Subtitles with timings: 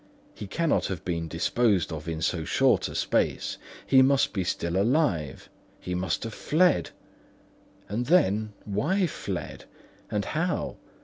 [0.33, 4.75] He cannot have been disposed of in so short a space; he must be still
[4.75, 5.47] alive,
[5.79, 6.89] he must have fled!
[7.87, 9.65] And then, why fled?
[10.09, 10.77] and how?